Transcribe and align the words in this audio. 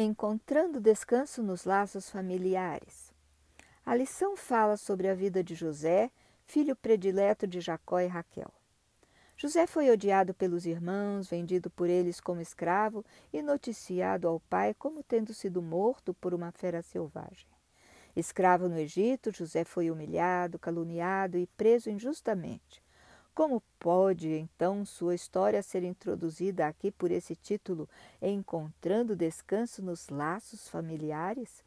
Encontrando 0.00 0.80
descanso 0.80 1.42
nos 1.42 1.64
laços 1.64 2.08
familiares. 2.08 3.12
A 3.84 3.94
lição 3.94 4.36
fala 4.36 4.76
sobre 4.76 5.08
a 5.08 5.14
vida 5.14 5.42
de 5.42 5.54
José, 5.54 6.10
filho 6.46 6.76
predileto 6.76 7.46
de 7.46 7.60
Jacó 7.60 7.98
e 7.98 8.06
Raquel. 8.06 8.52
José 9.36 9.66
foi 9.66 9.90
odiado 9.90 10.34
pelos 10.34 10.66
irmãos, 10.66 11.28
vendido 11.28 11.70
por 11.70 11.88
eles 11.88 12.20
como 12.20 12.40
escravo 12.40 13.04
e 13.32 13.42
noticiado 13.42 14.28
ao 14.28 14.40
pai 14.40 14.74
como 14.74 15.02
tendo 15.02 15.34
sido 15.34 15.62
morto 15.62 16.14
por 16.14 16.32
uma 16.32 16.52
fera 16.52 16.82
selvagem. 16.82 17.46
Escravo 18.18 18.68
no 18.68 18.76
Egito, 18.76 19.30
José 19.30 19.62
foi 19.62 19.92
humilhado, 19.92 20.58
caluniado 20.58 21.38
e 21.38 21.46
preso 21.46 21.88
injustamente. 21.88 22.82
Como 23.32 23.62
pode, 23.78 24.28
então, 24.28 24.84
sua 24.84 25.14
história 25.14 25.62
ser 25.62 25.84
introduzida 25.84 26.66
aqui 26.66 26.90
por 26.90 27.12
esse 27.12 27.36
título, 27.36 27.88
Encontrando 28.20 29.14
Descanso 29.14 29.80
nos 29.80 30.08
Laços 30.08 30.68
Familiares? 30.68 31.62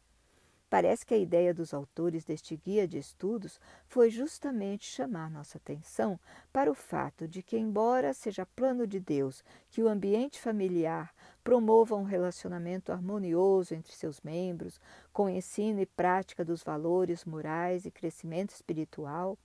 Parece 0.68 1.06
que 1.06 1.14
a 1.14 1.18
ideia 1.18 1.54
dos 1.54 1.72
autores 1.72 2.22
deste 2.22 2.54
guia 2.54 2.86
de 2.86 2.98
estudos 2.98 3.58
foi 3.88 4.10
justamente 4.10 4.84
chamar 4.84 5.30
nossa 5.30 5.56
atenção 5.56 6.20
para 6.52 6.70
o 6.70 6.74
fato 6.74 7.26
de 7.26 7.42
que, 7.42 7.56
embora 7.56 8.12
seja 8.12 8.44
plano 8.44 8.86
de 8.86 9.00
Deus 9.00 9.42
que 9.70 9.82
o 9.82 9.88
ambiente 9.88 10.38
familiar 10.38 11.14
promova 11.42 11.96
um 11.96 12.04
relacionamento 12.04 12.92
harmonioso 12.92 13.74
entre 13.74 13.92
seus 13.92 14.20
membros, 14.20 14.80
com 15.12 15.28
ensino 15.28 15.80
e 15.80 15.86
prática 15.86 16.44
dos 16.44 16.62
valores 16.62 17.24
morais 17.24 17.84
e 17.84 17.90
crescimento 17.90 18.50
espiritual, 18.50 19.36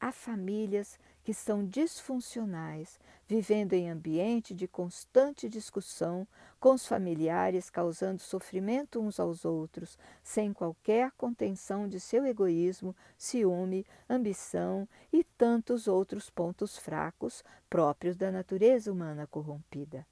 há 0.00 0.12
famílias 0.12 0.98
que 1.24 1.34
são 1.34 1.66
disfuncionais, 1.66 3.00
vivendo 3.26 3.72
em 3.72 3.90
ambiente 3.90 4.54
de 4.54 4.68
constante 4.68 5.48
discussão 5.48 6.26
com 6.60 6.74
os 6.74 6.86
familiares, 6.86 7.68
causando 7.68 8.20
sofrimento 8.20 9.00
uns 9.00 9.18
aos 9.18 9.44
outros, 9.44 9.98
sem 10.22 10.52
qualquer 10.52 11.10
contenção 11.12 11.88
de 11.88 11.98
seu 11.98 12.24
egoísmo, 12.24 12.94
ciúme, 13.18 13.84
ambição 14.08 14.88
e 15.12 15.24
tantos 15.24 15.88
outros 15.88 16.30
pontos 16.30 16.78
fracos 16.78 17.42
próprios 17.68 18.16
da 18.16 18.30
natureza 18.30 18.92
humana 18.92 19.26
corrompida. 19.26 20.06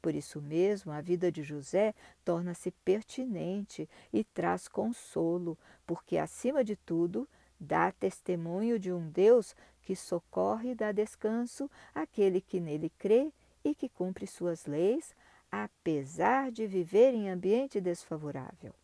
Por 0.00 0.14
isso 0.14 0.40
mesmo, 0.40 0.92
a 0.92 1.00
vida 1.00 1.30
de 1.30 1.42
José 1.42 1.94
torna-se 2.24 2.70
pertinente 2.70 3.88
e 4.12 4.24
traz 4.24 4.66
consolo, 4.66 5.58
porque, 5.86 6.16
acima 6.16 6.64
de 6.64 6.74
tudo, 6.74 7.28
dá 7.58 7.92
testemunho 7.92 8.78
de 8.78 8.92
um 8.92 9.10
Deus 9.10 9.54
que 9.82 9.94
socorre 9.94 10.70
e 10.70 10.74
dá 10.74 10.92
descanso 10.92 11.70
àquele 11.94 12.40
que 12.40 12.60
nele 12.60 12.90
crê 12.98 13.30
e 13.62 13.74
que 13.74 13.88
cumpre 13.88 14.26
suas 14.26 14.64
leis, 14.64 15.14
apesar 15.50 16.50
de 16.50 16.66
viver 16.66 17.12
em 17.12 17.28
ambiente 17.28 17.80
desfavorável. 17.80 18.74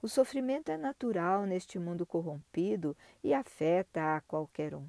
O 0.00 0.08
sofrimento 0.08 0.70
é 0.70 0.76
natural 0.76 1.44
neste 1.44 1.78
mundo 1.78 2.06
corrompido 2.06 2.96
e 3.24 3.34
afeta 3.34 4.16
a 4.16 4.20
qualquer 4.20 4.74
um. 4.74 4.86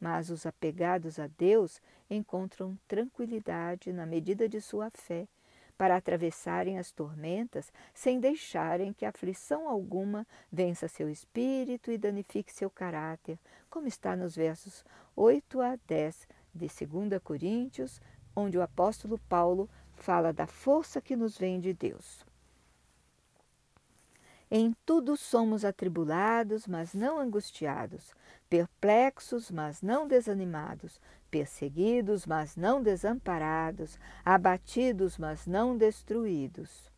Mas 0.00 0.30
os 0.30 0.44
apegados 0.44 1.18
a 1.18 1.26
Deus 1.26 1.80
encontram 2.10 2.78
tranquilidade 2.86 3.92
na 3.92 4.04
medida 4.04 4.48
de 4.48 4.60
sua 4.60 4.90
fé 4.90 5.26
para 5.76 5.96
atravessarem 5.96 6.78
as 6.78 6.90
tormentas 6.90 7.72
sem 7.92 8.18
deixarem 8.18 8.92
que 8.92 9.04
aflição 9.04 9.68
alguma 9.68 10.26
vença 10.50 10.88
seu 10.88 11.08
espírito 11.08 11.90
e 11.90 11.98
danifique 11.98 12.52
seu 12.52 12.70
caráter, 12.70 13.38
como 13.68 13.86
está 13.86 14.16
nos 14.16 14.34
versos 14.34 14.84
8 15.14 15.60
a 15.60 15.76
10 15.86 16.28
de 16.54 16.66
2 16.66 17.22
Coríntios, 17.22 18.00
onde 18.34 18.56
o 18.56 18.62
apóstolo 18.62 19.18
Paulo 19.28 19.68
fala 19.92 20.32
da 20.32 20.46
força 20.46 21.00
que 21.00 21.16
nos 21.16 21.36
vem 21.38 21.60
de 21.60 21.72
Deus. 21.72 22.25
Em 24.50 24.74
tudo 24.86 25.16
somos 25.16 25.64
atribulados, 25.64 26.68
mas 26.68 26.94
não 26.94 27.18
angustiados, 27.18 28.14
perplexos, 28.48 29.50
mas 29.50 29.82
não 29.82 30.06
desanimados, 30.06 31.00
perseguidos, 31.28 32.24
mas 32.26 32.54
não 32.56 32.80
desamparados, 32.80 33.98
abatidos, 34.24 35.18
mas 35.18 35.46
não 35.46 35.76
destruídos. 35.76 36.92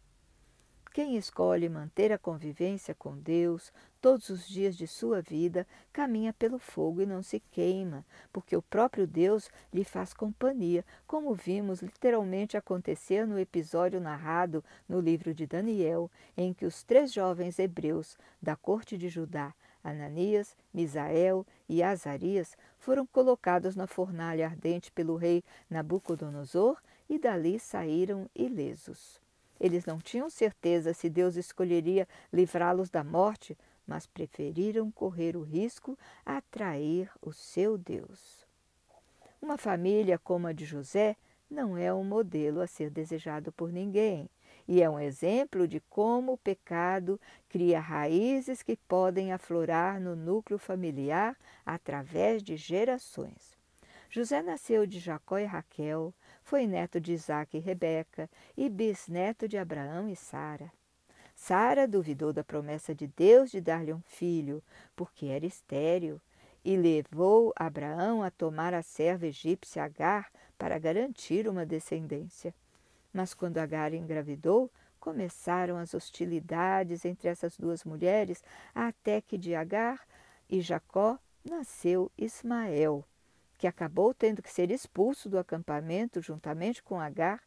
Quem 0.92 1.16
escolhe 1.16 1.68
manter 1.68 2.12
a 2.12 2.18
convivência 2.18 2.94
com 2.94 3.16
Deus 3.16 3.72
todos 4.00 4.28
os 4.28 4.46
dias 4.46 4.76
de 4.76 4.86
sua 4.86 5.20
vida 5.20 5.66
caminha 5.92 6.32
pelo 6.32 6.58
fogo 6.58 7.02
e 7.02 7.06
não 7.06 7.22
se 7.22 7.40
queima, 7.50 8.04
porque 8.32 8.56
o 8.56 8.62
próprio 8.62 9.06
Deus 9.06 9.50
lhe 9.72 9.84
faz 9.84 10.12
companhia, 10.14 10.84
como 11.06 11.34
vimos 11.34 11.82
literalmente 11.82 12.56
acontecer 12.56 13.26
no 13.26 13.38
episódio 13.38 14.00
narrado 14.00 14.64
no 14.88 15.00
livro 15.00 15.34
de 15.34 15.46
Daniel, 15.46 16.10
em 16.36 16.52
que 16.52 16.64
os 16.64 16.82
três 16.82 17.12
jovens 17.12 17.58
hebreus 17.58 18.16
da 18.40 18.54
corte 18.54 18.96
de 18.96 19.08
Judá, 19.08 19.54
Ananias, 19.82 20.56
Misael 20.72 21.46
e 21.68 21.82
Azarias, 21.82 22.56
foram 22.78 23.06
colocados 23.06 23.74
na 23.74 23.86
fornalha 23.86 24.46
ardente 24.46 24.92
pelo 24.92 25.16
rei 25.16 25.42
Nabucodonosor 25.68 26.80
e 27.08 27.18
dali 27.18 27.58
saíram 27.58 28.28
ilesos. 28.34 29.20
Eles 29.60 29.84
não 29.84 29.98
tinham 29.98 30.30
certeza 30.30 30.94
se 30.94 31.10
Deus 31.10 31.36
escolheria 31.36 32.06
livrá-los 32.32 32.90
da 32.90 33.02
morte, 33.02 33.56
mas 33.88 34.06
preferiram 34.06 34.90
correr 34.90 35.34
o 35.34 35.42
risco 35.42 35.98
a 36.24 36.36
atrair 36.36 37.10
o 37.22 37.32
seu 37.32 37.78
Deus. 37.78 38.46
Uma 39.40 39.56
família 39.56 40.18
como 40.18 40.46
a 40.46 40.52
de 40.52 40.66
José 40.66 41.16
não 41.50 41.78
é 41.78 41.92
um 41.92 42.04
modelo 42.04 42.60
a 42.60 42.66
ser 42.66 42.90
desejado 42.90 43.50
por 43.50 43.72
ninguém 43.72 44.28
e 44.68 44.82
é 44.82 44.90
um 44.90 45.00
exemplo 45.00 45.66
de 45.66 45.80
como 45.88 46.32
o 46.32 46.38
pecado 46.38 47.18
cria 47.48 47.80
raízes 47.80 48.62
que 48.62 48.76
podem 48.76 49.32
aflorar 49.32 49.98
no 49.98 50.14
núcleo 50.14 50.58
familiar 50.58 51.34
através 51.64 52.42
de 52.42 52.54
gerações. 52.54 53.56
José 54.10 54.42
nasceu 54.42 54.86
de 54.86 54.98
Jacó 54.98 55.38
e 55.38 55.44
Raquel, 55.46 56.12
foi 56.42 56.66
neto 56.66 57.00
de 57.00 57.12
Isaac 57.12 57.56
e 57.56 57.60
Rebeca 57.60 58.28
e 58.56 58.68
bisneto 58.68 59.48
de 59.48 59.56
Abraão 59.56 60.08
e 60.08 60.16
Sara. 60.16 60.70
Sara 61.40 61.86
duvidou 61.86 62.32
da 62.32 62.42
promessa 62.42 62.92
de 62.92 63.06
Deus 63.06 63.52
de 63.52 63.60
dar-lhe 63.60 63.92
um 63.94 64.02
filho, 64.02 64.60
porque 64.96 65.26
era 65.26 65.46
estéril, 65.46 66.20
e 66.64 66.76
levou 66.76 67.52
Abraão 67.54 68.24
a 68.24 68.30
tomar 68.30 68.74
a 68.74 68.82
serva 68.82 69.28
egípcia 69.28 69.84
Agar 69.84 70.32
para 70.58 70.80
garantir 70.80 71.46
uma 71.48 71.64
descendência. 71.64 72.52
Mas 73.12 73.34
quando 73.34 73.58
Agar 73.58 73.94
engravidou, 73.94 74.68
começaram 74.98 75.78
as 75.78 75.94
hostilidades 75.94 77.04
entre 77.04 77.28
essas 77.28 77.56
duas 77.56 77.84
mulheres, 77.84 78.42
até 78.74 79.20
que 79.20 79.38
de 79.38 79.54
Agar 79.54 80.04
e 80.50 80.60
Jacó 80.60 81.20
nasceu 81.44 82.10
Ismael 82.18 83.04
que 83.58 83.66
acabou 83.66 84.14
tendo 84.14 84.40
que 84.40 84.52
ser 84.52 84.70
expulso 84.70 85.28
do 85.28 85.36
acampamento 85.36 86.22
juntamente 86.22 86.80
com 86.80 87.00
Agar 87.00 87.42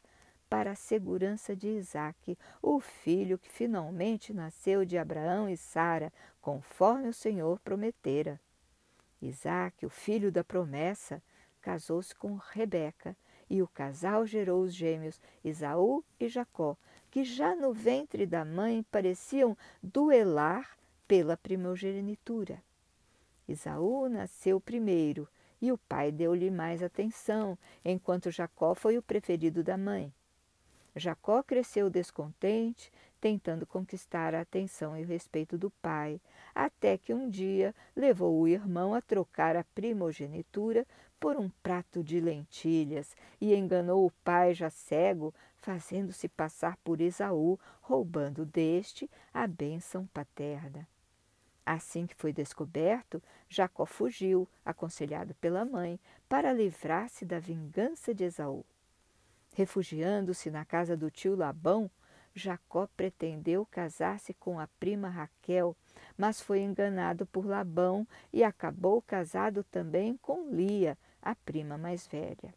para 0.51 0.71
a 0.71 0.75
segurança 0.75 1.55
de 1.55 1.69
Isaque, 1.69 2.37
o 2.61 2.81
filho 2.81 3.37
que 3.37 3.49
finalmente 3.49 4.33
nasceu 4.33 4.83
de 4.83 4.97
Abraão 4.97 5.47
e 5.47 5.55
Sara, 5.55 6.11
conforme 6.41 7.07
o 7.07 7.13
Senhor 7.13 7.57
prometera. 7.61 8.37
Isaque, 9.21 9.85
o 9.85 9.89
filho 9.89 10.29
da 10.29 10.43
promessa, 10.43 11.23
casou-se 11.61 12.13
com 12.13 12.35
Rebeca, 12.35 13.15
e 13.49 13.61
o 13.61 13.67
casal 13.67 14.25
gerou 14.25 14.63
os 14.63 14.73
gêmeos 14.73 15.21
Isaú 15.41 16.03
e 16.19 16.27
Jacó, 16.27 16.75
que 17.09 17.23
já 17.23 17.55
no 17.55 17.71
ventre 17.71 18.25
da 18.25 18.43
mãe 18.43 18.83
pareciam 18.91 19.57
duelar 19.81 20.77
pela 21.07 21.37
primogenitura. 21.37 22.61
Isaú 23.47 24.09
nasceu 24.09 24.59
primeiro 24.59 25.29
e 25.61 25.71
o 25.71 25.77
pai 25.77 26.11
deu-lhe 26.11 26.51
mais 26.51 26.83
atenção, 26.83 27.57
enquanto 27.85 28.29
Jacó 28.29 28.75
foi 28.75 28.97
o 28.97 29.01
preferido 29.01 29.63
da 29.63 29.77
mãe. 29.77 30.13
Jacó 30.95 31.41
cresceu 31.41 31.89
descontente, 31.89 32.91
tentando 33.19 33.65
conquistar 33.65 34.33
a 34.33 34.41
atenção 34.41 34.97
e 34.97 35.03
o 35.03 35.07
respeito 35.07 35.57
do 35.57 35.69
pai, 35.69 36.19
até 36.53 36.97
que 36.97 37.13
um 37.13 37.29
dia 37.29 37.73
levou 37.95 38.39
o 38.39 38.47
irmão 38.47 38.93
a 38.93 39.01
trocar 39.01 39.55
a 39.55 39.63
primogenitura 39.63 40.85
por 41.19 41.37
um 41.37 41.49
prato 41.61 42.03
de 42.03 42.19
lentilhas 42.19 43.15
e 43.39 43.53
enganou 43.53 44.05
o 44.05 44.11
pai 44.23 44.53
já 44.53 44.69
cego, 44.69 45.33
fazendo-se 45.59 46.27
passar 46.27 46.75
por 46.77 46.99
Esaú, 46.99 47.59
roubando 47.79 48.43
deste 48.43 49.09
a 49.31 49.45
bênção 49.45 50.07
paterna. 50.07 50.87
Assim 51.63 52.07
que 52.07 52.15
foi 52.15 52.33
descoberto, 52.33 53.21
Jacó 53.47 53.85
fugiu, 53.85 54.47
aconselhado 54.65 55.35
pela 55.35 55.63
mãe, 55.63 55.99
para 56.27 56.51
livrar-se 56.51 57.23
da 57.23 57.37
vingança 57.37 58.15
de 58.15 58.23
Esaú. 58.23 58.65
Refugiando-se 59.53 60.49
na 60.49 60.63
casa 60.63 60.95
do 60.95 61.11
tio 61.11 61.35
Labão, 61.35 61.89
Jacó 62.33 62.87
pretendeu 62.95 63.65
casar-se 63.65 64.33
com 64.33 64.59
a 64.59 64.67
prima 64.79 65.09
Raquel, 65.09 65.75
mas 66.17 66.39
foi 66.39 66.61
enganado 66.61 67.25
por 67.25 67.45
Labão 67.45 68.07
e 68.31 68.43
acabou 68.43 69.01
casado 69.01 69.63
também 69.65 70.17
com 70.21 70.49
Lia, 70.49 70.97
a 71.21 71.35
prima 71.35 71.77
mais 71.77 72.07
velha. 72.07 72.53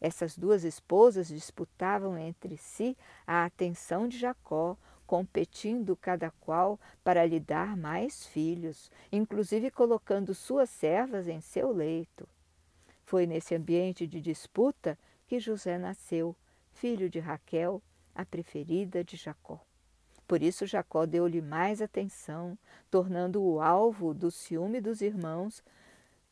Essas 0.00 0.36
duas 0.36 0.64
esposas 0.64 1.28
disputavam 1.28 2.18
entre 2.18 2.56
si 2.56 2.96
a 3.26 3.44
atenção 3.44 4.08
de 4.08 4.18
Jacó, 4.18 4.76
competindo 5.06 5.94
cada 5.94 6.30
qual 6.40 6.80
para 7.02 7.24
lhe 7.26 7.38
dar 7.38 7.76
mais 7.76 8.26
filhos, 8.26 8.90
inclusive 9.12 9.70
colocando 9.70 10.34
suas 10.34 10.70
servas 10.70 11.28
em 11.28 11.40
seu 11.40 11.70
leito. 11.70 12.26
Foi 13.04 13.26
nesse 13.26 13.54
ambiente 13.54 14.06
de 14.06 14.20
disputa 14.20 14.98
que 15.26 15.40
José 15.40 15.78
nasceu, 15.78 16.36
filho 16.72 17.08
de 17.08 17.18
Raquel, 17.18 17.82
a 18.14 18.24
preferida 18.24 19.02
de 19.02 19.16
Jacó. 19.16 19.60
Por 20.26 20.42
isso 20.42 20.66
Jacó 20.66 21.04
deu-lhe 21.04 21.42
mais 21.42 21.82
atenção, 21.82 22.56
tornando-o 22.90 23.60
alvo 23.60 24.14
do 24.14 24.30
ciúme 24.30 24.80
dos 24.80 25.00
irmãos, 25.00 25.62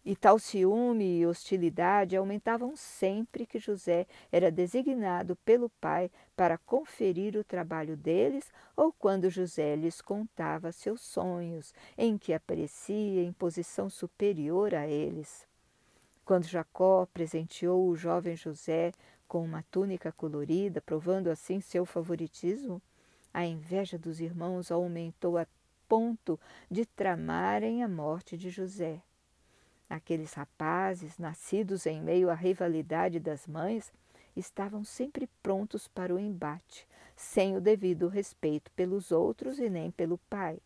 e 0.05 0.17
tal 0.17 0.37
ciúme 0.39 1.21
e 1.21 1.27
hostilidade 1.27 2.17
aumentavam 2.17 2.75
sempre 2.75 3.47
que 3.47 3.61
José 3.61 4.07
era 4.33 4.51
designado 4.51 5.37
pelo 5.37 5.71
pai 5.81 6.11
para 6.35 6.59
conferir 6.59 7.37
o 7.37 7.45
trabalho 7.45 7.97
deles 7.97 8.51
ou 8.77 8.93
quando 8.93 9.31
José 9.31 9.77
lhes 9.77 10.01
contava 10.01 10.73
seus 10.73 11.03
sonhos, 11.03 11.73
em 11.97 12.19
que 12.19 12.33
aparecia 12.33 13.23
em 13.23 13.33
posição 13.33 13.89
superior 13.89 14.75
a 14.75 14.89
eles. 14.89 15.47
Quando 16.25 16.47
Jacó 16.47 17.07
presenteou 17.07 17.89
o 17.89 17.97
jovem 17.97 18.37
José 18.37 18.93
com 19.27 19.45
uma 19.45 19.65
túnica 19.71 20.13
colorida, 20.13 20.81
provando 20.81 21.29
assim 21.29 21.61
seu 21.61 21.85
favoritismo, 21.85 22.81
a 23.35 23.45
inveja 23.45 23.99
dos 23.99 24.21
irmãos 24.21 24.71
aumentou 24.71 25.39
a 25.39 25.47
ponto 25.89 26.39
de 26.71 26.87
tramarem 26.87 27.83
a 27.83 27.89
morte 27.89 28.37
de 28.37 28.51
José. 28.51 29.03
Aqueles 29.91 30.33
rapazes, 30.35 31.19
nascidos 31.19 31.87
em 31.87 32.01
meio 32.01 32.31
à 32.31 32.35
rivalidade 32.35 33.19
das 33.19 33.47
mães, 33.47 33.93
estavam 34.35 34.85
sempre 34.85 35.29
prontos 35.43 35.89
para 35.89 36.15
o 36.15 36.19
embate, 36.19 36.87
sem 37.17 37.57
o 37.57 37.61
devido 37.61 38.09
respeito 38.09 38.71
pelos 38.73 39.13
outros 39.13 39.59
e 39.59 39.69
nem 39.69 39.91
pelo 39.91 40.19
pai. 40.31 40.61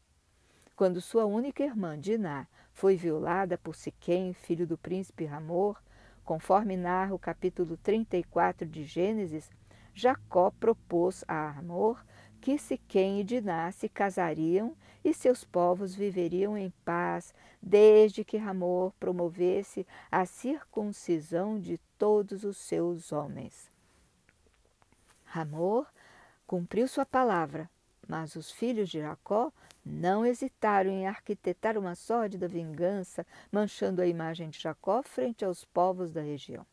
Quando 0.76 1.00
sua 1.00 1.24
única 1.24 1.64
irmã, 1.64 1.98
Diná, 1.98 2.46
foi 2.76 2.94
violada 2.94 3.56
por 3.56 3.74
Siquém, 3.74 4.34
filho 4.34 4.66
do 4.66 4.76
príncipe 4.76 5.24
Ramor, 5.24 5.82
conforme 6.22 6.76
narra 6.76 7.14
o 7.14 7.18
capítulo 7.18 7.78
34 7.78 8.68
de 8.68 8.84
Gênesis, 8.84 9.50
Jacó 9.94 10.50
propôs 10.50 11.24
a 11.26 11.48
Ramor 11.48 12.04
que 12.38 12.58
Siquém 12.58 13.18
e 13.18 13.24
Diná 13.24 13.72
se 13.72 13.88
casariam 13.88 14.76
e 15.02 15.14
seus 15.14 15.42
povos 15.42 15.94
viveriam 15.94 16.56
em 16.56 16.70
paz, 16.84 17.34
desde 17.62 18.22
que 18.22 18.36
Ramor 18.36 18.92
promovesse 19.00 19.86
a 20.12 20.26
circuncisão 20.26 21.58
de 21.58 21.78
todos 21.96 22.44
os 22.44 22.58
seus 22.58 23.10
homens. 23.10 23.70
Ramor 25.24 25.86
cumpriu 26.46 26.86
sua 26.86 27.06
palavra, 27.06 27.70
mas 28.08 28.36
os 28.36 28.50
filhos 28.50 28.88
de 28.88 29.00
Jacó 29.00 29.52
não 29.84 30.24
hesitaram 30.24 30.90
em 30.90 31.06
arquitetar 31.06 31.78
uma 31.78 31.94
sórdida 31.94 32.48
vingança, 32.48 33.26
manchando 33.50 34.02
a 34.02 34.06
imagem 34.06 34.50
de 34.50 34.58
Jacó 34.58 35.02
frente 35.02 35.44
aos 35.44 35.64
povos 35.64 36.12
da 36.12 36.20
região. 36.20 36.66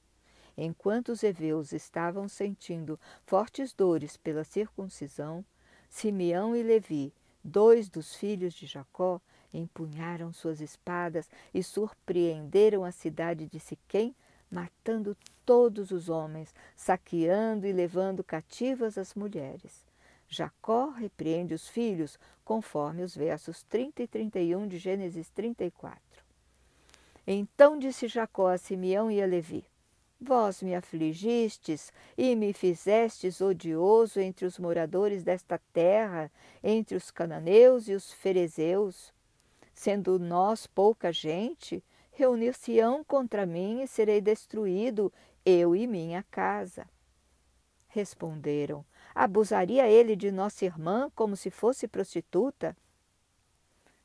Enquanto 0.57 1.09
os 1.09 1.24
heveus 1.24 1.74
estavam 1.74 2.27
sentindo 2.27 3.00
fortes 3.25 3.74
dores 3.74 4.18
pela 4.18 4.44
circuncisão, 4.44 5.44
Simeão 5.89 6.56
e 6.56 6.62
Levi 6.62 7.13
Dois 7.44 7.89
dos 7.89 8.15
filhos 8.15 8.53
de 8.53 8.65
Jacó 8.65 9.19
empunharam 9.53 10.31
suas 10.31 10.62
espadas 10.62 11.29
e 11.53 11.62
surpreenderam 11.62 12.86
a 12.86 12.91
cidade 12.91 13.47
de 13.47 13.59
Siquém, 13.59 14.15
matando 14.50 15.18
todos 15.45 15.91
os 15.91 16.07
homens, 16.07 16.56
saqueando 16.74 17.68
e 17.68 17.74
levando 17.74 18.24
cativas 18.24 18.97
as 18.97 19.13
mulheres. 19.13 19.83
Jacó 20.33 20.89
repreende 20.89 21.53
os 21.53 21.68
filhos, 21.68 22.18
conforme 22.44 23.03
os 23.03 23.15
versos 23.15 23.62
30 23.63 24.01
e 24.01 24.07
31 24.07 24.68
de 24.68 24.80
Gênesis 24.80 25.30
34. 25.30 26.01
Então 27.25 27.77
disse 27.77 28.07
Jacó 28.07 28.47
a 28.47 28.57
Simeão 28.57 29.12
e 29.12 29.21
a 29.21 29.27
Levi: 29.27 29.63
Vós 30.19 30.63
me 30.63 30.74
afligistes 30.74 31.94
e 32.18 32.35
me 32.35 32.51
fizestes 32.51 33.41
odioso 33.41 34.19
entre 34.19 34.45
os 34.45 34.57
moradores 34.57 35.24
desta 35.24 35.59
terra, 35.71 36.31
entre 36.63 36.97
os 36.97 37.12
cananeus 37.12 37.88
e 37.88 37.94
os 37.94 38.12
ferezeus. 38.12 39.13
Sendo 39.74 40.18
nós 40.18 40.65
pouca 40.65 41.13
gente, 41.13 41.83
reunir-se-ão 42.12 43.03
contra 43.03 43.45
mim 43.45 43.83
e 43.83 43.88
serei 43.88 44.19
destruído, 44.19 45.13
eu 45.45 45.75
e 45.75 45.86
minha 45.86 46.24
casa. 46.31 46.89
Responderam: 47.88 48.83
Abusaria 49.15 49.88
ele 49.88 50.15
de 50.15 50.31
nossa 50.31 50.65
irmã 50.65 51.12
como 51.15 51.36
se 51.36 51.50
fosse 51.50 51.88
prostituta? 51.88 52.75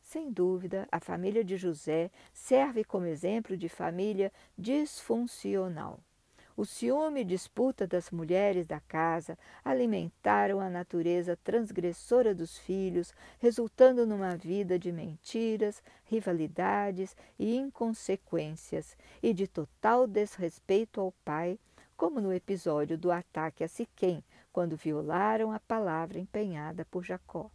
Sem 0.03 0.31
dúvida, 0.31 0.89
a 0.91 1.01
família 1.01 1.45
de 1.45 1.57
José 1.57 2.11
serve 2.33 2.83
como 2.83 3.07
exemplo 3.07 3.57
de 3.57 3.69
família 3.69 4.33
disfuncional. 4.57 6.01
O 6.57 6.65
ciúme 6.65 7.21
e 7.21 7.25
disputa 7.25 7.87
das 7.87 8.11
mulheres 8.11 8.67
da 8.67 8.81
casa 8.81 9.39
alimentaram 9.65 10.61
a 10.61 10.69
natureza 10.69 11.39
transgressora 11.45 12.35
dos 12.35 12.59
filhos, 12.59 13.15
resultando 13.39 14.05
numa 14.05 14.35
vida 14.37 14.77
de 14.77 14.91
mentiras, 14.91 15.81
rivalidades 16.07 17.17
e 17.39 17.55
inconsequências, 17.55 18.97
e 19.23 19.33
de 19.33 19.47
total 19.47 20.07
desrespeito 20.07 21.01
ao 21.01 21.13
pai, 21.25 21.61
como 21.97 22.21
no 22.21 22.33
episódio 22.33 22.99
do 22.99 23.13
ataque 23.13 23.63
a 23.63 23.69
Siquém, 23.69 24.25
quando 24.53 24.77
violaram 24.77 25.53
a 25.53 25.61
palavra 25.61 26.19
empenhada 26.19 26.85
por 26.85 27.05
Jacó. 27.05 27.51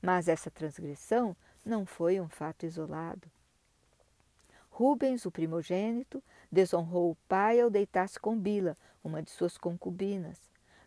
Mas 0.00 0.28
essa 0.28 0.50
transgressão 0.50 1.36
não 1.64 1.84
foi 1.84 2.20
um 2.20 2.28
fato 2.28 2.64
isolado. 2.64 3.30
Rubens, 4.70 5.26
o 5.26 5.30
primogênito, 5.30 6.22
desonrou 6.52 7.10
o 7.10 7.16
pai 7.28 7.60
ao 7.60 7.68
deitar-se 7.68 8.18
com 8.18 8.38
Bila, 8.38 8.76
uma 9.02 9.22
de 9.22 9.30
suas 9.30 9.58
concubinas. 9.58 10.38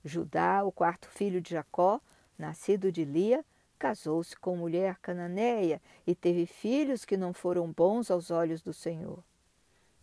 Judá, 0.03 0.63
o 0.63 0.71
quarto 0.71 1.09
filho 1.09 1.41
de 1.41 1.51
Jacó, 1.51 1.99
nascido 2.38 2.91
de 2.91 3.03
Lia, 3.03 3.43
casou-se 3.77 4.35
com 4.38 4.55
mulher 4.55 4.97
cananeia 5.01 5.81
e 6.07 6.15
teve 6.15 6.45
filhos 6.45 7.03
que 7.03 7.17
não 7.17 7.33
foram 7.33 7.71
bons 7.71 8.09
aos 8.09 8.31
olhos 8.31 8.61
do 8.61 8.71
Senhor. 8.71 9.24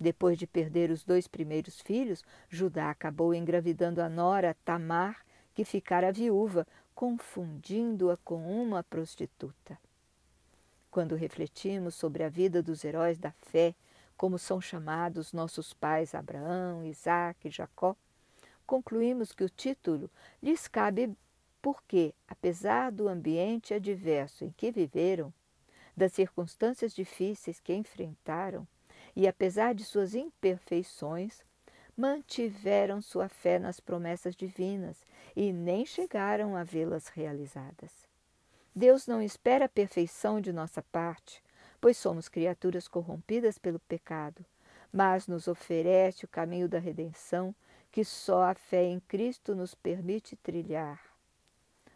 Depois 0.00 0.38
de 0.38 0.47
perder 0.47 0.90
os 0.90 1.04
dois 1.04 1.26
primeiros 1.26 1.80
filhos, 1.80 2.23
Judá 2.49 2.90
acabou 2.90 3.35
engravidando 3.35 4.00
a 4.00 4.09
nora 4.09 4.57
Tamar, 4.64 5.25
que 5.59 5.65
ficara 5.65 6.12
viúva, 6.12 6.65
confundindo-a 6.95 8.17
com 8.19 8.49
uma 8.62 8.85
prostituta. 8.85 9.77
Quando 10.88 11.17
refletimos 11.17 11.97
sobre 11.97 12.23
a 12.23 12.29
vida 12.29 12.62
dos 12.62 12.85
heróis 12.85 13.19
da 13.19 13.33
fé, 13.33 13.75
como 14.17 14.38
são 14.38 14.61
chamados 14.61 15.33
nossos 15.33 15.73
pais 15.73 16.15
Abraão, 16.15 16.85
Isaac 16.85 17.49
e 17.49 17.50
Jacó, 17.50 17.97
concluímos 18.65 19.33
que 19.33 19.43
o 19.43 19.49
título 19.49 20.09
lhes 20.41 20.69
cabe 20.69 21.12
porque, 21.61 22.15
apesar 22.29 22.93
do 22.93 23.09
ambiente 23.09 23.75
adverso 23.75 24.45
em 24.45 24.55
que 24.57 24.71
viveram, 24.71 25.35
das 25.97 26.12
circunstâncias 26.12 26.95
difíceis 26.95 27.59
que 27.59 27.75
enfrentaram 27.75 28.65
e 29.17 29.27
apesar 29.27 29.75
de 29.75 29.83
suas 29.83 30.15
imperfeições, 30.15 31.43
mantiveram 31.97 33.03
sua 33.03 33.29
fé 33.29 33.59
nas 33.59 33.81
promessas 33.81 34.37
divinas 34.37 35.05
e 35.40 35.52
nem 35.52 35.87
chegaram 35.87 36.57
a 36.57 36.64
vê-las 36.64 37.07
realizadas. 37.07 37.92
Deus 38.75 39.07
não 39.07 39.23
espera 39.23 39.66
a 39.66 39.68
perfeição 39.68 40.40
de 40.40 40.52
nossa 40.52 40.83
parte, 40.83 41.40
pois 41.80 41.97
somos 41.97 42.28
criaturas 42.28 42.88
corrompidas 42.88 43.57
pelo 43.57 43.78
pecado, 43.78 44.45
mas 44.92 45.28
nos 45.28 45.47
oferece 45.47 46.25
o 46.25 46.28
caminho 46.28 46.68
da 46.68 46.80
redenção 46.80 47.54
que 47.92 48.04
só 48.04 48.50
a 48.50 48.54
fé 48.54 48.83
em 48.83 48.99
Cristo 48.99 49.54
nos 49.54 49.76
permite 49.76 50.35
trilhar. 50.35 51.00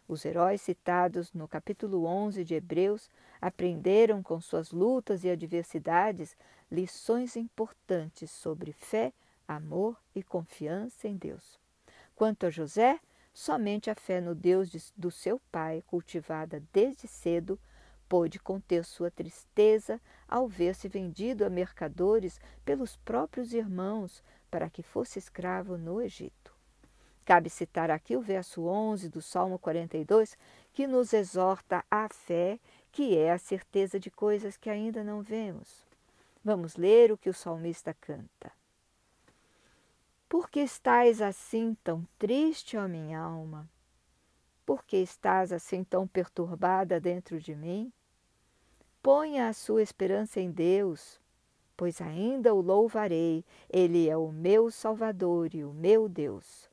Os 0.07 0.23
heróis 0.23 0.61
citados 0.61 1.33
no 1.33 1.45
capítulo 1.45 2.05
11 2.05 2.45
de 2.45 2.55
Hebreus 2.55 3.09
aprenderam 3.41 4.23
com 4.23 4.39
suas 4.39 4.71
lutas 4.71 5.25
e 5.25 5.29
adversidades 5.29 6.37
lições 6.71 7.35
importantes 7.35 8.31
sobre 8.31 8.71
fé, 8.71 9.11
amor 9.45 9.97
e 10.15 10.23
confiança 10.23 11.09
em 11.09 11.17
Deus. 11.17 11.59
Quanto 12.15 12.45
a 12.45 12.49
José, 12.49 13.01
Somente 13.33 13.89
a 13.89 13.95
fé 13.95 14.21
no 14.21 14.35
Deus 14.35 14.69
de, 14.69 14.79
do 14.95 15.09
seu 15.09 15.39
pai, 15.51 15.83
cultivada 15.87 16.63
desde 16.71 17.07
cedo, 17.07 17.59
pôde 18.07 18.39
conter 18.39 18.85
sua 18.85 19.09
tristeza 19.09 19.99
ao 20.27 20.47
ver-se 20.47 20.87
vendido 20.87 21.43
a 21.43 21.49
mercadores 21.49 22.39
pelos 22.63 22.95
próprios 22.97 23.51
irmãos 23.51 24.23
para 24.51 24.69
que 24.69 24.83
fosse 24.83 25.17
escravo 25.17 25.77
no 25.77 25.99
Egito. 25.99 26.53
Cabe 27.25 27.49
citar 27.49 27.89
aqui 27.89 28.15
o 28.15 28.21
verso 28.21 28.65
11 28.65 29.09
do 29.09 29.21
Salmo 29.21 29.57
42, 29.57 30.37
que 30.71 30.85
nos 30.85 31.11
exorta 31.11 31.83
à 31.89 32.07
fé, 32.09 32.59
que 32.91 33.17
é 33.17 33.31
a 33.31 33.39
certeza 33.39 33.99
de 33.99 34.11
coisas 34.11 34.57
que 34.57 34.69
ainda 34.69 35.03
não 35.03 35.21
vemos. 35.21 35.83
Vamos 36.43 36.75
ler 36.75 37.11
o 37.11 37.17
que 37.17 37.29
o 37.29 37.33
salmista 37.33 37.95
canta. 37.95 38.51
Por 40.33 40.49
que 40.49 40.61
estás 40.61 41.21
assim 41.21 41.77
tão 41.83 42.07
triste, 42.17 42.75
ó 42.75 42.87
minha 42.87 43.19
alma? 43.19 43.69
Por 44.65 44.83
que 44.83 44.97
estás 44.97 45.53
assim 45.53 45.83
tão 45.83 46.07
perturbada 46.07 46.99
dentro 46.99 47.39
de 47.39 47.53
mim? 47.53 47.93
Ponha 49.03 49.47
a 49.47 49.53
sua 49.53 49.83
esperança 49.83 50.39
em 50.39 50.49
Deus, 50.49 51.21
pois 51.77 52.01
ainda 52.01 52.51
o 52.51 52.61
louvarei, 52.61 53.45
Ele 53.69 54.09
é 54.09 54.17
o 54.17 54.31
meu 54.31 54.71
Salvador 54.71 55.53
e 55.53 55.63
o 55.63 55.71
meu 55.71 56.09
Deus. 56.09 56.67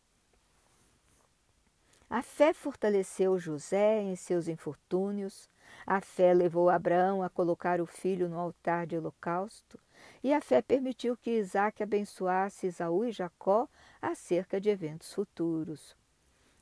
A 2.08 2.22
fé 2.22 2.54
fortaleceu 2.54 3.38
José 3.38 4.00
em 4.00 4.16
seus 4.16 4.48
infortúnios, 4.48 5.50
a 5.86 6.00
fé 6.00 6.32
levou 6.32 6.70
Abraão 6.70 7.22
a 7.22 7.28
colocar 7.28 7.78
o 7.78 7.84
filho 7.84 8.26
no 8.26 8.38
altar 8.38 8.86
de 8.86 8.96
holocausto, 8.96 9.78
e 10.22 10.32
a 10.32 10.40
fé 10.40 10.60
permitiu 10.60 11.16
que 11.16 11.38
Isaac 11.38 11.82
abençoasse 11.82 12.66
Esaú 12.66 13.04
e 13.04 13.12
Jacó 13.12 13.68
acerca 14.00 14.60
de 14.60 14.68
eventos 14.68 15.12
futuros. 15.12 15.96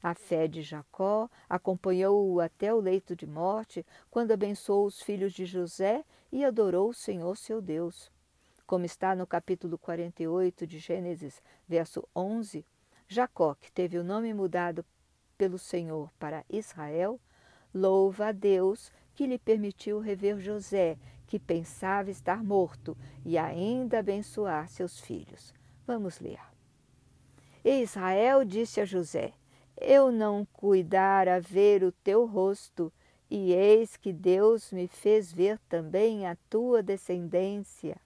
A 0.03 0.15
fé 0.15 0.47
de 0.47 0.63
Jacó 0.63 1.29
acompanhou-o 1.49 2.41
até 2.41 2.73
o 2.73 2.81
leito 2.81 3.17
de 3.17 3.27
morte, 3.27 3.85
quando 4.11 4.31
abençoou 4.31 4.87
os 4.87 5.03
filhos 5.03 5.33
de 5.33 5.45
José 5.45 6.05
e 6.31 6.45
adorou 6.45 6.91
o 6.91 6.95
Senhor 6.95 7.37
seu 7.37 7.61
Deus. 7.61 8.11
Como 8.65 8.85
está 8.85 9.17
no 9.17 9.27
capítulo 9.27 9.77
48 9.77 10.67
de 10.67 10.79
Gênesis, 10.79 11.43
verso 11.67 12.07
11, 12.15 12.65
Jacó, 13.09 13.55
que 13.55 13.73
teve 13.73 13.99
o 13.99 14.05
nome 14.05 14.33
mudado 14.33 14.85
pelo 15.37 15.59
Senhor 15.59 16.13
para 16.19 16.45
Israel, 16.49 17.19
louva 17.75 18.29
a 18.29 18.33
Deus 18.33 18.93
que 19.19 19.27
lhe 19.27 19.37
permitiu 19.37 19.99
rever 19.99 20.39
José 20.39 20.97
que 21.27 21.41
pensava 21.41 22.09
estar 22.09 22.41
morto 22.45 22.97
e 23.27 23.37
ainda 23.37 23.99
abençoar 23.99 24.69
seus 24.69 25.01
filhos. 25.01 25.53
Vamos 25.85 26.21
ler. 26.21 26.39
E 27.65 27.83
Israel 27.83 28.45
disse 28.45 28.81
a 28.81 28.85
José: 28.85 29.33
Eu 29.77 30.13
não 30.13 30.47
cuidara 30.53 31.41
ver 31.41 31.83
o 31.83 31.91
teu 31.91 32.27
rosto, 32.27 32.93
e 33.29 33.53
eis 33.53 33.97
que 33.97 34.13
Deus 34.13 34.71
me 34.71 34.87
fez 34.87 35.33
ver 35.33 35.59
também 35.69 36.25
a 36.25 36.37
tua 36.49 36.81
descendência. 36.81 38.01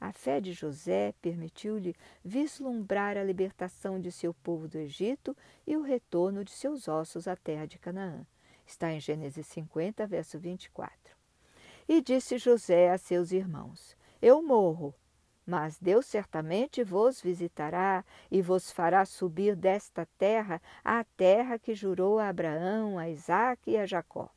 A 0.00 0.12
fé 0.12 0.40
de 0.40 0.52
José 0.52 1.12
permitiu-lhe 1.20 1.96
vislumbrar 2.24 3.16
a 3.16 3.24
libertação 3.24 4.00
de 4.00 4.12
seu 4.12 4.32
povo 4.32 4.68
do 4.68 4.78
Egito 4.78 5.36
e 5.66 5.76
o 5.76 5.82
retorno 5.82 6.44
de 6.44 6.52
seus 6.52 6.86
ossos 6.86 7.26
à 7.26 7.34
terra 7.34 7.66
de 7.66 7.76
Canaã. 7.76 8.24
Está 8.66 8.92
em 8.92 9.00
Gênesis 9.00 9.46
50, 9.46 10.06
verso 10.06 10.38
24. 10.38 11.14
E 11.88 12.00
disse 12.00 12.38
José 12.38 12.90
a 12.90 12.98
seus 12.98 13.30
irmãos: 13.32 13.96
Eu 14.22 14.42
morro, 14.42 14.94
mas 15.46 15.78
Deus 15.78 16.06
certamente 16.06 16.82
vos 16.82 17.20
visitará 17.20 18.04
e 18.30 18.40
vos 18.40 18.70
fará 18.70 19.04
subir 19.04 19.54
desta 19.54 20.06
terra 20.18 20.60
à 20.82 21.04
terra 21.04 21.58
que 21.58 21.74
jurou 21.74 22.18
a 22.18 22.28
Abraão, 22.28 22.98
a 22.98 23.08
Isaque 23.08 23.72
e 23.72 23.76
a 23.76 23.84
Jacó. 23.84 24.30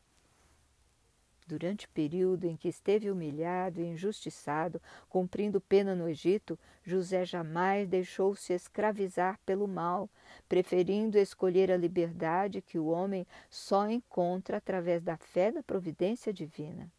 Durante 1.47 1.85
o 1.85 1.89
período 1.89 2.43
em 2.45 2.57
que 2.57 2.67
esteve 2.67 3.09
humilhado 3.09 3.79
e 3.79 3.85
injustiçado, 3.85 4.81
cumprindo 5.07 5.61
pena 5.61 5.95
no 5.95 6.09
Egito, 6.09 6.59
José 6.83 7.23
jamais 7.23 7.87
deixou-se 7.87 8.51
escravizar 8.51 9.39
pelo 9.45 9.65
mal, 9.65 10.09
preferindo 10.49 11.17
escolher 11.17 11.71
a 11.71 11.77
liberdade 11.77 12.61
que 12.61 12.77
o 12.77 12.87
homem 12.87 13.25
só 13.49 13.89
encontra 13.89 14.57
através 14.57 15.01
da 15.01 15.15
fé 15.15 15.49
na 15.49 15.63
providência 15.63 16.33
divina. 16.33 16.91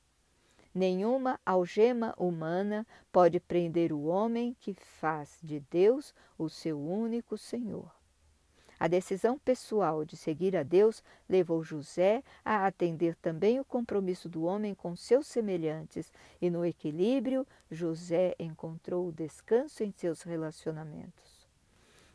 Nenhuma 0.74 1.38
algema 1.44 2.14
humana 2.16 2.86
pode 3.12 3.38
prender 3.38 3.92
o 3.92 4.04
homem 4.04 4.56
que 4.58 4.72
faz 4.72 5.38
de 5.42 5.60
Deus 5.60 6.14
o 6.38 6.48
seu 6.48 6.80
único 6.80 7.36
Senhor. 7.36 7.97
A 8.80 8.86
decisão 8.86 9.38
pessoal 9.38 10.04
de 10.04 10.16
seguir 10.16 10.56
a 10.56 10.62
Deus 10.62 11.02
levou 11.28 11.64
José 11.64 12.22
a 12.44 12.64
atender 12.66 13.16
também 13.16 13.58
o 13.58 13.64
compromisso 13.64 14.28
do 14.28 14.44
homem 14.44 14.72
com 14.72 14.94
seus 14.94 15.26
semelhantes, 15.26 16.12
e 16.40 16.48
no 16.48 16.64
equilíbrio, 16.64 17.44
José 17.70 18.36
encontrou 18.38 19.08
o 19.08 19.12
descanso 19.12 19.82
em 19.82 19.90
seus 19.90 20.22
relacionamentos. 20.22 21.48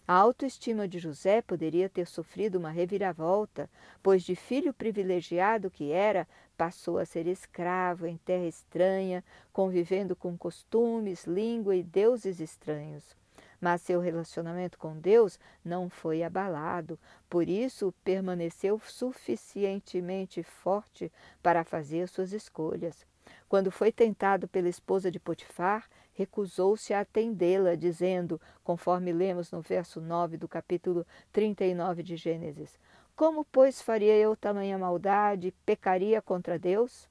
A 0.07 0.15
autoestima 0.15 0.87
de 0.87 0.99
José 0.99 1.41
poderia 1.41 1.89
ter 1.89 2.07
sofrido 2.07 2.57
uma 2.57 2.69
reviravolta, 2.69 3.69
pois 4.01 4.23
de 4.23 4.35
filho 4.35 4.73
privilegiado 4.73 5.71
que 5.71 5.91
era, 5.91 6.27
passou 6.57 6.97
a 6.97 7.05
ser 7.05 7.25
escravo 7.25 8.05
em 8.05 8.17
terra 8.17 8.45
estranha, 8.45 9.23
convivendo 9.51 10.15
com 10.15 10.37
costumes, 10.37 11.25
língua 11.25 11.75
e 11.75 11.83
deuses 11.83 12.41
estranhos. 12.41 13.15
Mas 13.63 13.81
seu 13.81 14.01
relacionamento 14.01 14.77
com 14.77 14.99
Deus 14.99 15.39
não 15.63 15.89
foi 15.89 16.21
abalado, 16.21 16.99
por 17.29 17.47
isso 17.47 17.93
permaneceu 18.03 18.77
suficientemente 18.77 20.43
forte 20.43 21.09
para 21.41 21.63
fazer 21.63 22.09
suas 22.09 22.33
escolhas. 22.33 23.05
Quando 23.47 23.71
foi 23.71 23.89
tentado 23.89 24.49
pela 24.49 24.67
esposa 24.67 25.09
de 25.09 25.17
Potifar, 25.17 25.89
recusou-se 26.11 26.93
a 26.93 26.99
atendê-la, 26.99 27.75
dizendo, 27.75 28.37
conforme 28.65 29.13
lemos 29.13 29.49
no 29.49 29.61
verso 29.61 30.01
9 30.01 30.35
do 30.35 30.45
capítulo 30.49 31.07
39 31.31 32.03
de 32.03 32.17
Gênesis: 32.17 32.77
Como, 33.15 33.45
pois, 33.45 33.81
faria 33.81 34.17
eu 34.17 34.35
tamanha 34.35 34.77
maldade 34.77 35.53
pecaria 35.65 36.21
contra 36.21 36.59
Deus? 36.59 37.07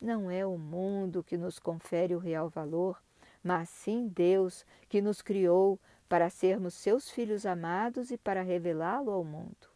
Não 0.00 0.30
é 0.30 0.46
o 0.46 0.56
mundo 0.56 1.22
que 1.22 1.36
nos 1.36 1.58
confere 1.58 2.14
o 2.14 2.18
real 2.18 2.48
valor, 2.48 2.96
mas 3.42 3.68
sim 3.68 4.08
Deus 4.08 4.64
que 4.88 5.00
nos 5.00 5.22
criou 5.22 5.78
para 6.08 6.28
sermos 6.28 6.74
seus 6.74 7.10
filhos 7.10 7.46
amados 7.46 8.10
e 8.10 8.18
para 8.18 8.42
revelá-lo 8.42 9.10
ao 9.10 9.24
mundo. 9.24 9.68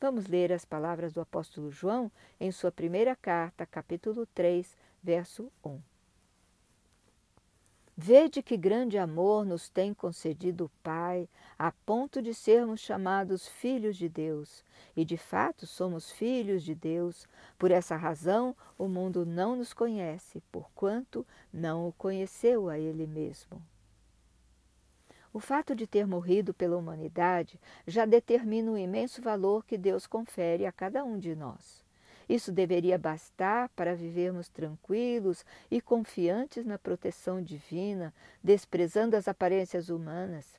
Vamos 0.00 0.26
ler 0.26 0.52
as 0.52 0.64
palavras 0.64 1.12
do 1.12 1.20
apóstolo 1.20 1.70
João 1.70 2.10
em 2.38 2.50
sua 2.50 2.72
primeira 2.72 3.16
carta, 3.16 3.64
capítulo 3.64 4.26
3, 4.26 4.76
verso 5.02 5.50
1. 5.64 5.93
Vede 7.96 8.42
que 8.42 8.56
grande 8.56 8.98
amor 8.98 9.46
nos 9.46 9.68
tem 9.68 9.94
concedido 9.94 10.64
o 10.64 10.70
Pai, 10.82 11.28
a 11.56 11.70
ponto 11.70 12.20
de 12.20 12.34
sermos 12.34 12.80
chamados 12.80 13.46
filhos 13.46 13.96
de 13.96 14.08
Deus. 14.08 14.64
E 14.96 15.04
de 15.04 15.16
fato 15.16 15.64
somos 15.64 16.10
filhos 16.10 16.64
de 16.64 16.74
Deus. 16.74 17.28
Por 17.56 17.70
essa 17.70 17.94
razão, 17.94 18.56
o 18.76 18.88
mundo 18.88 19.24
não 19.24 19.54
nos 19.54 19.72
conhece, 19.72 20.42
porquanto 20.50 21.24
não 21.52 21.86
o 21.86 21.92
conheceu 21.92 22.68
a 22.68 22.76
Ele 22.76 23.06
mesmo. 23.06 23.62
O 25.32 25.38
fato 25.38 25.72
de 25.72 25.86
ter 25.86 26.04
morrido 26.04 26.52
pela 26.52 26.76
humanidade 26.76 27.60
já 27.86 28.04
determina 28.04 28.72
o 28.72 28.78
imenso 28.78 29.22
valor 29.22 29.64
que 29.64 29.78
Deus 29.78 30.04
confere 30.04 30.66
a 30.66 30.72
cada 30.72 31.04
um 31.04 31.16
de 31.16 31.36
nós. 31.36 31.83
Isso 32.28 32.50
deveria 32.52 32.98
bastar 32.98 33.68
para 33.70 33.94
vivermos 33.94 34.48
tranquilos 34.48 35.44
e 35.70 35.80
confiantes 35.80 36.64
na 36.64 36.78
proteção 36.78 37.42
divina, 37.42 38.14
desprezando 38.42 39.16
as 39.16 39.28
aparências 39.28 39.88
humanas. 39.88 40.58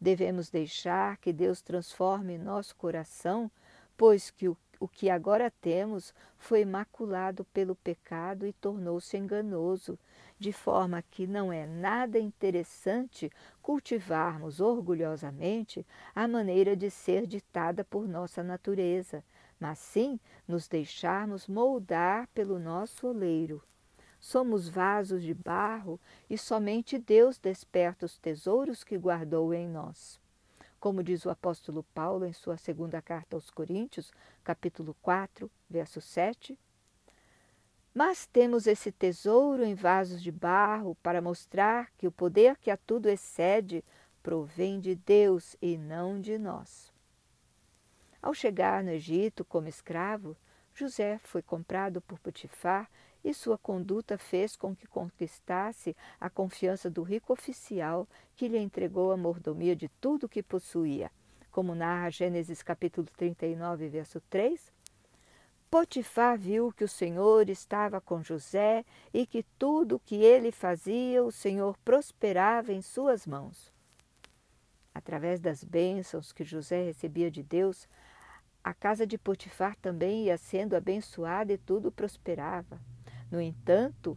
Devemos 0.00 0.50
deixar 0.50 1.16
que 1.18 1.32
Deus 1.32 1.62
transforme 1.62 2.36
nosso 2.36 2.74
coração, 2.76 3.50
pois 3.96 4.30
que 4.30 4.48
o, 4.48 4.56
o 4.80 4.88
que 4.88 5.08
agora 5.08 5.50
temos 5.60 6.12
foi 6.36 6.64
maculado 6.64 7.44
pelo 7.44 7.76
pecado 7.76 8.44
e 8.44 8.52
tornou-se 8.52 9.16
enganoso, 9.16 9.96
de 10.40 10.52
forma 10.52 11.00
que 11.02 11.24
não 11.24 11.52
é 11.52 11.66
nada 11.66 12.18
interessante 12.18 13.30
cultivarmos 13.62 14.60
orgulhosamente 14.60 15.86
a 16.12 16.26
maneira 16.26 16.74
de 16.74 16.90
ser 16.90 17.24
ditada 17.24 17.84
por 17.84 18.08
nossa 18.08 18.42
natureza, 18.42 19.22
mas 19.62 19.78
sim 19.78 20.18
nos 20.48 20.66
deixarmos 20.66 21.46
moldar 21.46 22.26
pelo 22.34 22.58
nosso 22.58 23.06
oleiro. 23.06 23.62
Somos 24.18 24.68
vasos 24.68 25.22
de 25.22 25.32
barro 25.32 26.00
e 26.28 26.36
somente 26.36 26.98
Deus 26.98 27.38
desperta 27.38 28.04
os 28.04 28.18
tesouros 28.18 28.82
que 28.82 28.98
guardou 28.98 29.54
em 29.54 29.68
nós. 29.68 30.20
Como 30.80 31.00
diz 31.00 31.24
o 31.24 31.30
apóstolo 31.30 31.84
Paulo 31.94 32.26
em 32.26 32.32
sua 32.32 32.56
segunda 32.56 33.00
carta 33.00 33.36
aos 33.36 33.50
Coríntios, 33.50 34.10
capítulo 34.42 34.96
4, 35.00 35.48
verso 35.70 36.00
7, 36.00 36.58
mas 37.94 38.26
temos 38.26 38.66
esse 38.66 38.90
tesouro 38.90 39.64
em 39.64 39.76
vasos 39.76 40.20
de 40.20 40.32
barro 40.32 40.96
para 40.96 41.22
mostrar 41.22 41.92
que 41.96 42.08
o 42.08 42.12
poder 42.12 42.56
que 42.56 42.68
a 42.68 42.76
tudo 42.76 43.08
excede 43.08 43.84
provém 44.24 44.80
de 44.80 44.96
Deus 44.96 45.54
e 45.62 45.78
não 45.78 46.20
de 46.20 46.36
nós. 46.36 46.91
Ao 48.22 48.32
chegar 48.32 48.84
no 48.84 48.90
Egito 48.90 49.44
como 49.44 49.66
escravo, 49.66 50.36
José 50.72 51.18
foi 51.18 51.42
comprado 51.42 52.00
por 52.00 52.20
Potifar 52.20 52.88
e 53.24 53.34
sua 53.34 53.58
conduta 53.58 54.16
fez 54.16 54.54
com 54.56 54.76
que 54.76 54.86
conquistasse 54.86 55.96
a 56.20 56.30
confiança 56.30 56.88
do 56.88 57.02
rico 57.02 57.32
oficial 57.32 58.08
que 58.36 58.46
lhe 58.46 58.58
entregou 58.58 59.10
a 59.10 59.16
mordomia 59.16 59.74
de 59.74 59.88
tudo 60.00 60.24
o 60.24 60.28
que 60.28 60.40
possuía. 60.40 61.10
Como 61.50 61.74
narra 61.74 62.10
Gênesis 62.10 62.62
capítulo 62.62 63.08
39, 63.16 63.88
verso 63.88 64.20
3, 64.30 64.72
Potifar 65.68 66.38
viu 66.38 66.72
que 66.72 66.84
o 66.84 66.88
Senhor 66.88 67.50
estava 67.50 68.00
com 68.00 68.22
José 68.22 68.84
e 69.12 69.26
que 69.26 69.42
tudo 69.58 69.96
o 69.96 70.00
que 70.00 70.16
ele 70.16 70.52
fazia, 70.52 71.24
o 71.24 71.32
Senhor 71.32 71.76
prosperava 71.84 72.72
em 72.72 72.82
suas 72.82 73.26
mãos. 73.26 73.72
Através 74.94 75.40
das 75.40 75.64
bênçãos 75.64 76.32
que 76.32 76.44
José 76.44 76.84
recebia 76.84 77.30
de 77.30 77.42
Deus, 77.42 77.88
a 78.64 78.72
casa 78.72 79.06
de 79.06 79.18
Potifar 79.18 79.76
também 79.76 80.26
ia 80.26 80.38
sendo 80.38 80.74
abençoada 80.74 81.52
e 81.52 81.58
tudo 81.58 81.90
prosperava. 81.90 82.80
No 83.30 83.40
entanto, 83.40 84.16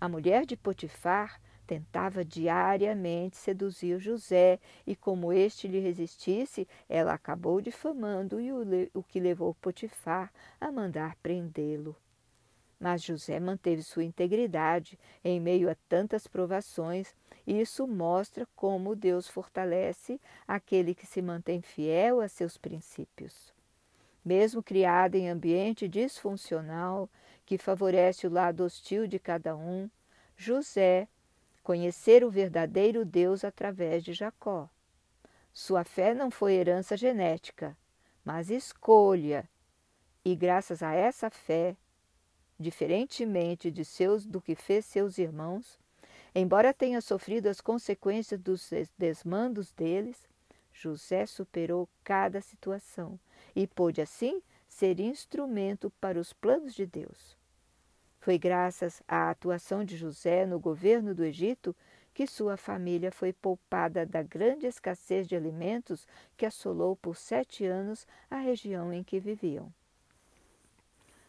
a 0.00 0.08
mulher 0.08 0.46
de 0.46 0.56
Potifar 0.56 1.40
tentava 1.66 2.24
diariamente 2.24 3.36
seduzir 3.36 3.98
José, 3.98 4.58
e 4.86 4.96
como 4.96 5.32
este 5.32 5.68
lhe 5.68 5.78
resistisse, 5.78 6.66
ela 6.88 7.12
acabou 7.12 7.60
difamando 7.60 8.40
e 8.40 8.50
o, 8.52 9.02
que 9.02 9.20
levou 9.20 9.54
Potifar 9.54 10.32
a 10.60 10.72
mandar 10.72 11.16
prendê-lo. 11.16 11.96
Mas 12.80 13.02
José 13.02 13.38
manteve 13.38 13.82
sua 13.82 14.02
integridade 14.02 14.98
em 15.22 15.38
meio 15.38 15.70
a 15.70 15.76
tantas 15.88 16.26
provações, 16.26 17.14
e 17.46 17.60
isso 17.60 17.86
mostra 17.86 18.46
como 18.56 18.96
Deus 18.96 19.28
fortalece 19.28 20.20
aquele 20.48 20.94
que 20.94 21.06
se 21.06 21.22
mantém 21.22 21.62
fiel 21.62 22.20
a 22.20 22.28
seus 22.28 22.56
princípios. 22.56 23.51
Mesmo 24.24 24.62
criado 24.62 25.16
em 25.16 25.28
ambiente 25.28 25.88
disfuncional, 25.88 27.10
que 27.44 27.58
favorece 27.58 28.26
o 28.26 28.30
lado 28.30 28.62
hostil 28.64 29.06
de 29.06 29.18
cada 29.18 29.56
um, 29.56 29.90
José 30.36 31.08
conhecer 31.62 32.24
o 32.24 32.30
verdadeiro 32.30 33.04
Deus 33.04 33.44
através 33.44 34.02
de 34.04 34.12
Jacó. 34.12 34.68
Sua 35.52 35.84
fé 35.84 36.14
não 36.14 36.30
foi 36.30 36.54
herança 36.54 36.96
genética, 36.96 37.76
mas 38.24 38.50
escolha, 38.50 39.48
e 40.24 40.34
graças 40.36 40.82
a 40.82 40.94
essa 40.94 41.28
fé, 41.28 41.76
diferentemente 42.58 43.70
de 43.70 43.84
seus 43.84 44.24
do 44.24 44.40
que 44.40 44.54
fez 44.54 44.86
seus 44.86 45.18
irmãos, 45.18 45.78
embora 46.34 46.72
tenha 46.72 47.00
sofrido 47.00 47.48
as 47.48 47.60
consequências 47.60 48.40
dos 48.40 48.70
desmandos 48.96 49.72
deles, 49.72 50.28
José 50.72 51.26
superou 51.26 51.88
cada 52.02 52.40
situação 52.40 53.18
e 53.54 53.66
pôde 53.66 54.00
assim 54.00 54.42
ser 54.68 55.00
instrumento 55.00 55.90
para 56.00 56.18
os 56.18 56.32
planos 56.32 56.74
de 56.74 56.86
Deus. 56.86 57.36
Foi 58.18 58.38
graças 58.38 59.02
à 59.06 59.30
atuação 59.30 59.84
de 59.84 59.96
José 59.96 60.46
no 60.46 60.58
governo 60.58 61.14
do 61.14 61.24
Egito 61.24 61.74
que 62.14 62.26
sua 62.26 62.56
família 62.56 63.10
foi 63.10 63.32
poupada 63.32 64.04
da 64.04 64.22
grande 64.22 64.66
escassez 64.66 65.26
de 65.26 65.34
alimentos 65.34 66.06
que 66.36 66.46
assolou 66.46 66.94
por 66.94 67.16
sete 67.16 67.64
anos 67.64 68.06
a 68.30 68.36
região 68.36 68.92
em 68.92 69.02
que 69.02 69.18
viviam. 69.18 69.72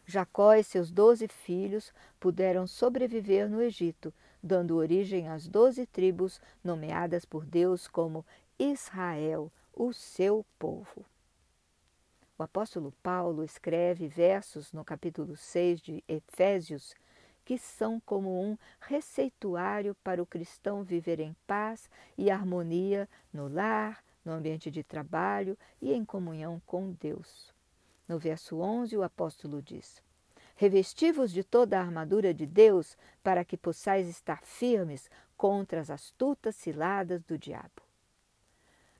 Jacó 0.06 0.54
e 0.54 0.62
seus 0.62 0.90
doze 0.90 1.26
filhos 1.26 1.92
puderam 2.20 2.66
sobreviver 2.66 3.48
no 3.48 3.62
Egito, 3.62 4.12
dando 4.42 4.76
origem 4.76 5.28
às 5.28 5.48
doze 5.48 5.86
tribos 5.86 6.40
nomeadas 6.62 7.24
por 7.24 7.46
Deus 7.46 7.88
como 7.88 8.24
Israel, 8.58 9.50
o 9.72 9.92
seu 9.92 10.44
povo. 10.58 11.04
O 12.36 12.42
apóstolo 12.42 12.92
Paulo 13.00 13.44
escreve 13.44 14.08
versos 14.08 14.72
no 14.72 14.84
capítulo 14.84 15.36
6 15.36 15.80
de 15.80 16.04
Efésios 16.08 16.92
que 17.44 17.56
são 17.56 18.00
como 18.00 18.42
um 18.42 18.58
receituário 18.80 19.94
para 20.02 20.20
o 20.20 20.26
cristão 20.26 20.82
viver 20.82 21.20
em 21.20 21.36
paz 21.46 21.88
e 22.18 22.32
harmonia 22.32 23.08
no 23.32 23.46
lar, 23.46 24.02
no 24.24 24.32
ambiente 24.32 24.68
de 24.68 24.82
trabalho 24.82 25.56
e 25.80 25.92
em 25.92 26.04
comunhão 26.04 26.60
com 26.66 26.90
Deus. 26.92 27.54
No 28.08 28.18
verso 28.18 28.58
11, 28.58 28.96
o 28.96 29.04
apóstolo 29.04 29.62
diz: 29.62 30.02
Revestivos 30.56 31.30
de 31.30 31.44
toda 31.44 31.78
a 31.78 31.82
armadura 31.82 32.34
de 32.34 32.46
Deus 32.46 32.96
para 33.22 33.44
que 33.44 33.56
possais 33.56 34.08
estar 34.08 34.42
firmes 34.42 35.08
contra 35.36 35.80
as 35.80 35.88
astutas 35.88 36.56
ciladas 36.56 37.22
do 37.22 37.38
diabo. 37.38 37.83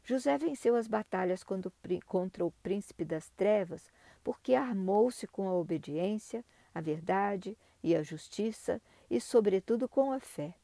José 0.04 0.36
venceu 0.36 0.76
as 0.76 0.86
batalhas 0.86 1.42
contra 1.42 2.44
o 2.44 2.50
príncipe 2.62 3.06
das 3.06 3.30
trevas 3.30 3.90
porque 4.22 4.54
armou-se 4.54 5.26
com 5.26 5.48
a 5.48 5.54
obediência, 5.54 6.44
a 6.74 6.80
verdade 6.80 7.56
e 7.82 7.96
a 7.96 8.02
justiça 8.02 8.80
e, 9.10 9.18
sobretudo, 9.18 9.88
com 9.88 10.12
a 10.12 10.20
fé. 10.20 10.54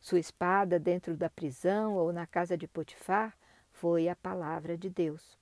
Sua 0.00 0.20
espada 0.20 0.78
dentro 0.78 1.16
da 1.16 1.28
prisão 1.28 1.96
ou 1.96 2.12
na 2.12 2.26
casa 2.26 2.56
de 2.56 2.68
Potifar 2.68 3.36
foi 3.72 4.08
a 4.08 4.14
palavra 4.14 4.78
de 4.78 4.88
Deus. 4.88 5.36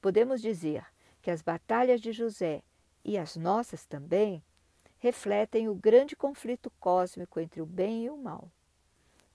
Podemos 0.00 0.42
dizer 0.42 0.86
que 1.22 1.30
as 1.30 1.40
batalhas 1.40 2.00
de 2.00 2.12
José 2.12 2.62
e 3.02 3.16
as 3.16 3.36
nossas 3.36 3.86
também 3.86 4.44
refletem 4.98 5.68
o 5.68 5.74
grande 5.74 6.14
conflito 6.14 6.70
cósmico 6.78 7.40
entre 7.40 7.62
o 7.62 7.66
bem 7.66 8.04
e 8.04 8.10
o 8.10 8.16
mal 8.16 8.50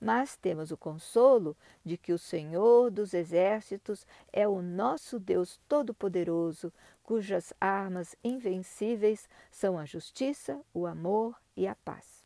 mas 0.02 0.36
temos 0.36 0.72
o 0.72 0.78
consolo 0.78 1.56
de 1.86 1.96
que 1.96 2.12
o 2.12 2.18
Senhor 2.18 2.90
dos 2.90 3.14
Exércitos 3.14 4.08
é 4.34 4.48
o 4.48 4.60
nosso 4.60 5.20
Deus 5.20 5.62
Todo-Poderoso, 5.70 6.74
cujas 7.04 7.54
armas 7.62 8.16
invencíveis 8.24 9.30
são 9.52 9.78
a 9.78 9.86
justiça, 9.86 10.60
o 10.74 10.88
amor 10.88 11.40
e 11.56 11.68
a 11.68 11.76
paz. 11.76 12.26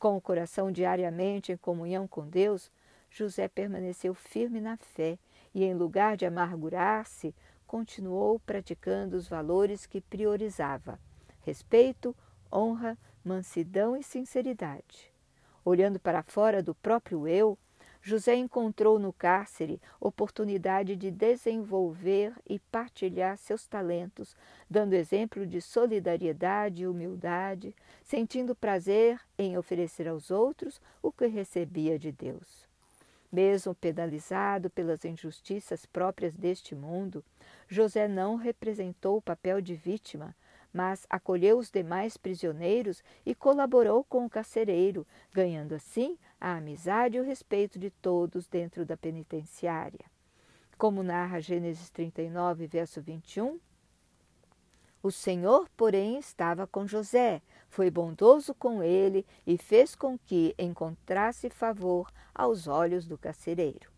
Com 0.00 0.16
o 0.16 0.20
coração 0.20 0.72
diariamente 0.72 1.52
em 1.52 1.56
comunhão 1.56 2.08
com 2.08 2.26
Deus, 2.26 2.72
José 3.08 3.46
permaneceu 3.46 4.12
firme 4.12 4.60
na 4.60 4.76
fé 4.76 5.16
e, 5.54 5.62
em 5.62 5.74
lugar 5.74 6.16
de 6.16 6.26
amargurar-se, 6.26 7.34
continuou 7.66 8.40
praticando 8.40 9.16
os 9.16 9.28
valores 9.28 9.86
que 9.86 10.00
priorizava: 10.00 10.98
respeito, 11.42 12.16
honra, 12.52 12.98
mansidão 13.22 13.96
e 13.96 14.02
sinceridade. 14.02 15.12
Olhando 15.64 15.98
para 16.00 16.22
fora 16.22 16.62
do 16.62 16.74
próprio 16.74 17.28
eu, 17.28 17.58
José 18.02 18.34
encontrou 18.34 18.98
no 18.98 19.12
cárcere 19.12 19.80
oportunidade 20.00 20.96
de 20.96 21.10
desenvolver 21.10 22.32
e 22.48 22.58
partilhar 22.58 23.36
seus 23.36 23.66
talentos, 23.66 24.34
dando 24.70 24.94
exemplo 24.94 25.46
de 25.46 25.60
solidariedade 25.60 26.82
e 26.82 26.86
humildade, 26.86 27.74
sentindo 28.02 28.54
prazer 28.54 29.20
em 29.36 29.58
oferecer 29.58 30.08
aos 30.08 30.30
outros 30.30 30.80
o 31.02 31.12
que 31.12 31.26
recebia 31.26 31.98
de 31.98 32.10
Deus. 32.10 32.66
Mesmo 33.30 33.74
penalizado 33.74 34.70
pelas 34.70 35.04
injustiças 35.04 35.84
próprias 35.84 36.34
deste 36.34 36.74
mundo, 36.74 37.22
José 37.68 38.08
não 38.08 38.36
representou 38.36 39.18
o 39.18 39.22
papel 39.22 39.60
de 39.60 39.74
vítima, 39.74 40.34
mas 40.72 41.06
acolheu 41.10 41.58
os 41.58 41.70
demais 41.70 42.16
prisioneiros 42.16 43.02
e 43.24 43.34
colaborou 43.34 44.04
com 44.04 44.24
o 44.24 44.30
carcereiro, 44.30 45.06
ganhando 45.32 45.74
assim 45.74 46.18
a 46.40 46.56
amizade 46.56 47.16
e 47.16 47.20
o 47.20 47.24
respeito 47.24 47.78
de 47.78 47.90
todos 47.90 48.46
dentro 48.46 48.84
da 48.84 48.96
penitenciária. 48.96 50.04
Como 50.78 51.02
narra 51.02 51.40
Gênesis 51.40 51.90
39, 51.90 52.66
verso 52.66 53.02
21, 53.02 53.58
o 55.02 55.10
Senhor, 55.10 55.68
porém, 55.76 56.18
estava 56.18 56.66
com 56.66 56.86
José, 56.86 57.40
foi 57.70 57.90
bondoso 57.90 58.54
com 58.54 58.82
ele 58.82 59.24
e 59.46 59.56
fez 59.56 59.94
com 59.94 60.18
que 60.18 60.54
encontrasse 60.58 61.48
favor 61.48 62.12
aos 62.34 62.68
olhos 62.68 63.06
do 63.06 63.16
carcereiro. 63.16 63.90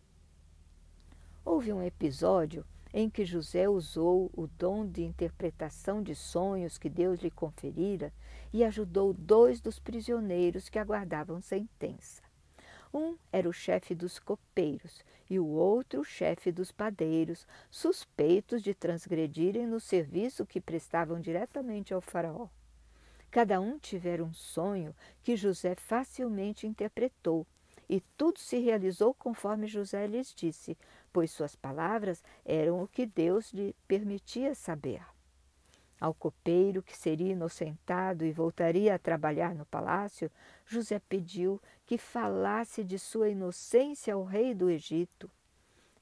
Houve 1.43 1.73
um 1.73 1.83
episódio 1.83 2.65
em 2.93 3.09
que 3.09 3.25
José 3.25 3.67
usou 3.67 4.29
o 4.33 4.45
dom 4.45 4.85
de 4.85 5.03
interpretação 5.03 6.03
de 6.03 6.13
sonhos 6.13 6.77
que 6.77 6.89
Deus 6.89 7.19
lhe 7.19 7.31
conferira 7.31 8.13
e 8.53 8.63
ajudou 8.63 9.13
dois 9.13 9.59
dos 9.59 9.79
prisioneiros 9.79 10.69
que 10.69 10.77
aguardavam 10.77 11.41
sentença. 11.41 12.21
Um 12.93 13.17
era 13.31 13.49
o 13.49 13.53
chefe 13.53 13.95
dos 13.95 14.19
copeiros 14.19 15.03
e 15.27 15.39
o 15.39 15.47
outro 15.47 16.01
o 16.01 16.03
chefe 16.03 16.51
dos 16.51 16.71
padeiros, 16.71 17.47
suspeitos 17.71 18.61
de 18.61 18.75
transgredirem 18.75 19.65
no 19.65 19.79
serviço 19.79 20.45
que 20.45 20.61
prestavam 20.61 21.19
diretamente 21.19 21.91
ao 21.91 22.01
Faraó. 22.01 22.47
Cada 23.31 23.59
um 23.59 23.79
tivera 23.79 24.23
um 24.23 24.31
sonho 24.31 24.95
que 25.23 25.35
José 25.35 25.73
facilmente 25.73 26.67
interpretou, 26.67 27.47
e 27.89 27.99
tudo 28.15 28.37
se 28.37 28.59
realizou 28.59 29.11
conforme 29.13 29.65
José 29.65 30.05
lhes 30.05 30.31
disse, 30.35 30.77
pois 31.13 31.31
suas 31.31 31.55
palavras 31.55 32.23
eram 32.43 32.81
o 32.81 32.87
que 32.87 33.05
Deus 33.05 33.53
lhe 33.53 33.75
permitia 33.87 34.55
saber. 34.55 35.01
Ao 36.01 36.13
copeiro, 36.13 36.83
que 36.83 36.97
seria 36.97 37.31
inocentado 37.31 38.25
e 38.25 38.31
voltaria 38.31 38.95
a 38.95 38.99
trabalhar 38.99 39.55
no 39.55 39.65
palácio, 39.65 40.29
José 40.65 40.99
pediu 40.99 41.61
que 41.85 41.97
falasse 41.97 42.83
de 42.83 42.99
sua 42.99 43.29
inocência 43.29 44.13
ao 44.15 44.25
rei 44.25 44.53
do 44.53 44.69
Egito. 44.69 45.31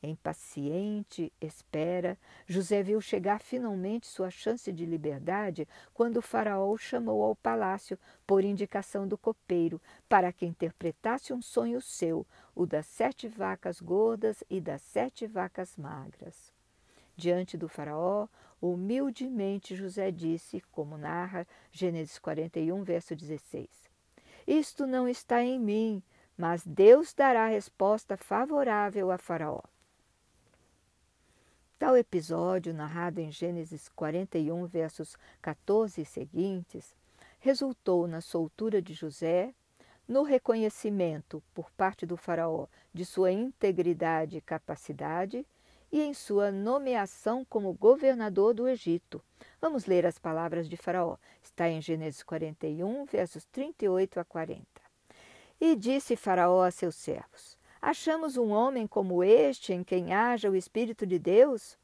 Em 0.04 0.16
paciente 0.16 1.32
espera, 1.40 2.18
José 2.48 2.82
viu 2.82 3.00
chegar 3.00 3.40
finalmente 3.40 4.08
sua 4.08 4.32
chance 4.32 4.72
de 4.72 4.84
liberdade 4.84 5.68
quando 5.94 6.18
o 6.18 6.22
faraó 6.24 6.72
o 6.72 6.78
chamou 6.78 7.22
ao 7.24 7.36
palácio 7.36 8.00
por 8.26 8.44
indicação 8.44 9.08
do 9.08 9.16
copeiro 9.16 9.80
para 10.10 10.34
que 10.34 10.44
interpretasse 10.44 11.32
um 11.32 11.40
sonho 11.40 11.80
seu, 11.80 12.26
o 12.56 12.66
das 12.66 12.88
sete 12.88 13.28
vacas 13.28 13.80
gordas 13.80 14.44
e 14.50 14.60
das 14.60 14.82
sete 14.82 15.28
vacas 15.28 15.78
magras. 15.78 16.52
Diante 17.16 17.56
do 17.56 17.70
faraó, 17.70 18.28
humildemente 18.60 19.76
José 19.76 20.10
disse, 20.10 20.62
como 20.72 20.98
narra 20.98 21.46
Gênesis 21.72 22.18
41, 22.18 22.84
verso 22.84 23.16
16: 23.16 23.70
Isto 24.48 24.88
não 24.88 25.08
está 25.08 25.44
em 25.44 25.60
mim, 25.60 26.02
mas 26.36 26.66
Deus 26.66 27.14
dará 27.14 27.46
resposta 27.46 28.18
favorável 28.18 29.12
a 29.12 29.20
Faraó. 29.20 29.62
Tal 31.82 31.98
episódio, 31.98 32.76
narrado 32.76 33.20
em 33.20 33.32
Gênesis 33.32 33.90
41, 33.96 34.68
versos 34.68 35.18
14 35.42 36.02
e 36.02 36.06
seguintes, 36.06 36.96
resultou 37.40 38.06
na 38.06 38.22
soltura 38.22 38.80
de 38.80 38.94
José, 38.94 39.52
no 40.08 40.22
reconhecimento 40.22 41.42
por 41.56 41.72
parte 41.72 42.06
do 42.06 42.16
Faraó 42.16 42.68
de 42.94 43.04
sua 43.04 43.32
integridade 43.32 44.38
e 44.38 44.42
capacidade 44.42 45.44
e 45.92 46.04
em 46.04 46.14
sua 46.14 46.52
nomeação 46.52 47.44
como 47.44 47.74
governador 47.74 48.54
do 48.54 48.68
Egito. 48.68 49.20
Vamos 49.60 49.88
ler 49.88 50.06
as 50.06 50.20
palavras 50.20 50.70
de 50.70 50.78
Faraó. 50.78 51.18
Está 51.42 51.68
em 51.68 51.82
Gênesis 51.82 52.22
41, 52.22 53.06
versos 53.06 53.44
38 53.46 54.20
a 54.20 54.24
40. 54.24 54.62
E 55.60 55.76
disse 55.76 56.16
Faraó 56.16 56.62
a 56.62 56.70
seus 56.70 56.94
servos: 56.94 57.58
Achamos 57.82 58.38
um 58.38 58.52
homem 58.52 58.86
como 58.86 59.24
este 59.24 59.74
em 59.74 59.84
quem 59.84 60.14
haja 60.14 60.52
o 60.52 60.56
Espírito 60.56 61.04
de 61.04 61.18
Deus? 61.18 61.80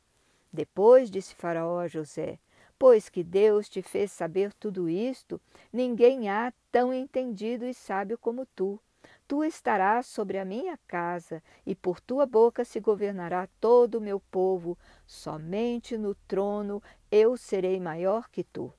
Depois 0.54 1.10
disse 1.10 1.34
Faraó 1.34 1.80
a 1.80 1.88
José: 1.88 2.38
Pois 2.78 3.10
que 3.10 3.24
Deus 3.24 3.68
te 3.68 3.82
fez 3.82 4.12
saber 4.12 4.54
tudo 4.54 4.88
isto, 4.88 5.42
ninguém 5.74 6.30
há 6.30 6.54
tão 6.72 6.94
entendido 6.94 7.66
e 7.66 7.74
sábio 7.74 8.16
como 8.16 8.46
tu. 8.46 8.80
Tu 9.28 9.44
estarás 9.44 10.06
sobre 10.06 10.38
a 10.38 10.46
minha 10.46 10.78
casa, 10.88 11.42
e 11.66 11.74
por 11.74 12.00
tua 12.00 12.28
boca 12.28 12.64
se 12.64 12.80
governará 12.80 13.50
todo 13.60 13.96
o 13.96 14.02
meu 14.02 14.20
povo. 14.20 14.78
Somente 15.08 15.98
no 15.98 16.14
trono 16.28 16.82
eu 17.10 17.36
serei 17.36 17.80
maior 17.80 18.30
que 18.30 18.44
tu. 18.44 18.72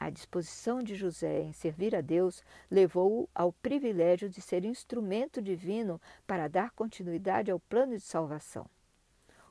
A 0.00 0.08
disposição 0.08 0.82
de 0.82 0.94
José 0.94 1.42
em 1.42 1.52
servir 1.52 1.94
a 1.94 2.00
Deus 2.00 2.42
levou-o 2.70 3.28
ao 3.34 3.52
privilégio 3.52 4.30
de 4.30 4.40
ser 4.40 4.64
instrumento 4.64 5.42
divino 5.42 6.00
para 6.26 6.48
dar 6.48 6.70
continuidade 6.70 7.50
ao 7.50 7.60
plano 7.60 7.94
de 7.94 8.00
salvação. 8.00 8.66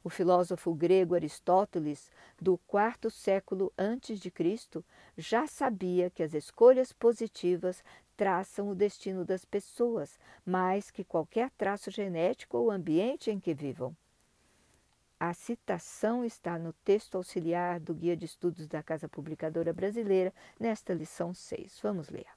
O 0.03 0.09
filósofo 0.09 0.73
grego 0.73 1.13
Aristóteles, 1.13 2.09
do 2.41 2.57
quarto 2.65 3.11
século 3.11 3.71
antes 3.77 4.19
de 4.19 4.31
Cristo, 4.31 4.83
já 5.15 5.45
sabia 5.45 6.09
que 6.09 6.23
as 6.23 6.33
escolhas 6.33 6.91
positivas 6.91 7.83
traçam 8.17 8.69
o 8.69 8.75
destino 8.75 9.23
das 9.23 9.45
pessoas, 9.45 10.17
mais 10.43 10.89
que 10.89 11.03
qualquer 11.03 11.51
traço 11.51 11.91
genético 11.91 12.57
ou 12.57 12.71
ambiente 12.71 13.29
em 13.29 13.39
que 13.39 13.53
vivam. 13.53 13.95
A 15.19 15.33
citação 15.33 16.23
está 16.23 16.57
no 16.57 16.71
texto 16.71 17.15
auxiliar 17.15 17.77
do 17.81 17.93
Guia 17.93 18.15
de 18.15 18.23
Estudos 18.23 18.69
da 18.69 18.81
Casa 18.81 19.09
Publicadora 19.09 19.73
Brasileira, 19.73 20.33
nesta 20.57 20.93
lição 20.93 21.33
6. 21.33 21.77
Vamos 21.83 22.07
ler. 22.07 22.27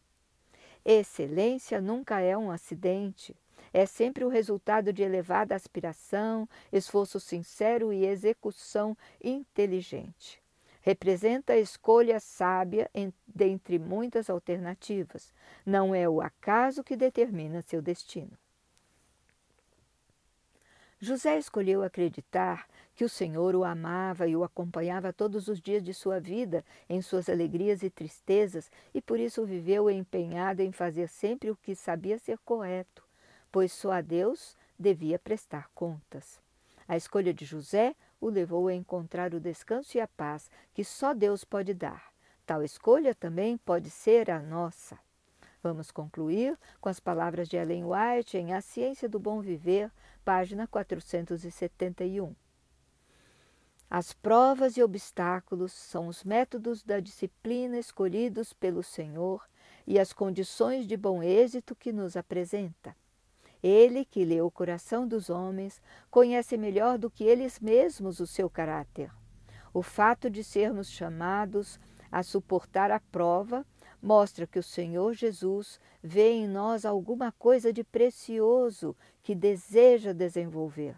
Excelência 0.85 1.81
nunca 1.81 2.19
é 2.19 2.37
um 2.37 2.51
acidente, 2.51 3.37
é 3.73 3.87
sempre 3.87 4.25
o 4.25 4.29
resultado 4.29 4.93
de 4.93 5.01
elevada 5.01 5.55
aspiração, 5.55 6.49
esforço 6.73 7.21
sincero 7.21 7.93
e 7.93 8.05
execução 8.05 8.99
inteligente. 9.23 10.43
Representa 10.81 11.53
a 11.53 11.59
escolha 11.59 12.19
sábia 12.19 12.91
dentre 13.25 13.79
muitas 13.79 14.29
alternativas. 14.29 15.33
Não 15.65 15.95
é 15.95 16.09
o 16.09 16.21
acaso 16.21 16.83
que 16.83 16.97
determina 16.97 17.63
seu 17.63 17.81
destino. 17.81 18.37
José 21.05 21.37
escolheu 21.37 21.83
acreditar 21.83 22.69
que 22.95 23.05
o 23.05 23.09
Senhor 23.09 23.55
o 23.55 23.65
amava 23.65 24.27
e 24.27 24.37
o 24.37 24.45
acompanhava 24.45 25.13
todos 25.13 25.49
os 25.49 25.61
dias 25.61 25.83
de 25.83 25.95
sua 25.95 26.21
vida, 26.21 26.65
em 26.89 27.01
suas 27.01 27.29
alegrias 27.29 27.83
e 27.83 27.91
tristezas, 27.91 28.71
e 28.93 29.01
por 29.01 29.19
isso 29.19 29.45
viveu 29.45 29.91
empenhado 29.91 30.63
em 30.63 30.73
fazer 30.73 31.09
sempre 31.09 31.51
o 31.51 31.57
que 31.57 31.75
sabia 31.75 32.19
ser 32.19 32.39
correto, 32.45 33.03
pois 33.51 33.73
só 33.73 33.93
a 33.93 34.01
Deus 34.01 34.57
devia 34.79 35.19
prestar 35.19 35.69
contas. 35.75 36.41
A 36.87 36.97
escolha 36.97 37.33
de 37.33 37.45
José 37.45 37.95
o 38.21 38.29
levou 38.29 38.69
a 38.69 38.75
encontrar 38.75 39.35
o 39.35 39.41
descanso 39.41 39.97
e 39.97 40.01
a 40.01 40.07
paz 40.07 40.51
que 40.75 40.85
só 40.85 41.15
Deus 41.15 41.45
pode 41.45 41.73
dar. 41.75 42.13
Tal 42.45 42.63
escolha 42.63 43.15
também 43.15 43.57
pode 43.57 43.89
ser 43.89 44.31
a 44.31 44.41
nossa. 44.41 44.99
Vamos 45.63 45.91
concluir 45.93 46.59
com 46.81 46.89
as 46.89 46.99
palavras 46.99 47.49
de 47.49 47.57
Ellen 47.57 47.85
White 47.85 48.37
em 48.37 48.53
A 48.53 48.61
Ciência 48.61 49.09
do 49.09 49.19
Bom 49.21 49.41
Viver, 49.41 49.91
página 50.25 50.67
471. 50.67 52.42
As 53.95 54.11
provas 54.15 54.79
e 54.79 54.83
obstáculos 54.83 55.71
são 55.71 56.09
os 56.09 56.25
métodos 56.25 56.83
da 56.83 56.99
disciplina 56.99 57.79
escolhidos 57.79 58.55
pelo 58.55 58.83
Senhor 58.83 59.47
e 59.87 59.99
as 59.99 60.15
condições 60.15 60.87
de 60.87 60.97
bom 60.97 61.23
êxito 61.23 61.77
que 61.77 61.93
nos 61.93 62.17
apresenta. 62.17 62.97
Ele, 63.63 64.07
que 64.07 64.25
lê 64.25 64.41
o 64.41 64.51
coração 64.51 65.07
dos 65.07 65.29
homens, 65.29 65.79
conhece 66.11 66.57
melhor 66.57 66.97
do 66.97 67.11
que 67.11 67.23
eles 67.23 67.61
mesmos 67.61 68.19
o 68.19 68.27
seu 68.27 68.49
caráter. 68.49 69.13
O 69.75 69.83
fato 69.83 70.31
de 70.31 70.43
sermos 70.43 70.91
chamados 70.91 71.79
a 72.11 72.23
suportar 72.23 72.91
a 72.91 72.99
prova 72.99 73.63
mostra 74.01 74.47
que 74.47 74.59
o 74.59 74.63
Senhor 74.63 75.13
Jesus 75.13 75.79
vê 76.03 76.31
em 76.31 76.49
nós 76.49 76.87
alguma 76.87 77.31
coisa 77.33 77.71
de 77.71 77.85
precioso 77.85 78.97
que 79.23 79.35
deseja 79.35 80.15
desenvolver. 80.15 80.97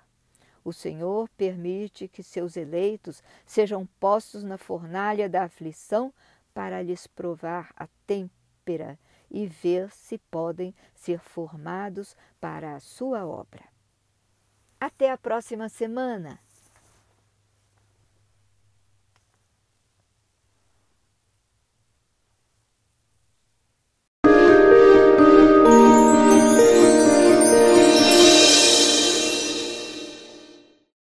O 0.64 0.72
Senhor 0.72 1.29
permite 1.37 2.09
que 2.09 2.22
seus 2.22 2.57
eleitos 2.57 3.22
sejam 3.44 3.87
postos 4.00 4.42
na 4.42 4.57
fornalha 4.57 5.29
da 5.29 5.44
aflição 5.44 6.12
para 6.55 6.83
lhes 6.83 7.07
provar 7.07 7.70
a 7.77 7.87
têmpera 8.07 8.98
e 9.31 9.46
ver 9.46 9.90
se 9.90 10.16
podem 10.16 10.74
ser 10.94 11.18
formados 11.20 12.16
para 12.40 12.74
a 12.74 12.81
sua 12.81 13.27
obra. 13.27 13.64
Até 14.81 15.11
a 15.11 15.18
próxima 15.18 15.68
semana! 15.68 16.40